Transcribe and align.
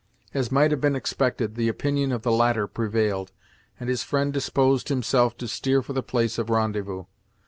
As 0.33 0.51
might 0.51 0.71
have 0.71 0.81
been 0.81 0.95
expected, 0.95 1.53
the 1.53 1.67
opinion 1.67 2.11
of 2.11 2.23
the 2.23 2.31
latter 2.31 2.65
prevailed, 2.65 3.31
and 3.79 3.87
his 3.87 4.01
friend 4.01 4.33
disposed 4.33 4.89
himself 4.89 5.37
to 5.37 5.47
steer 5.47 5.83
for 5.83 5.93
the 5.93 6.01
place 6.01 6.39
of 6.39 6.49
rendezvous. 6.49 7.03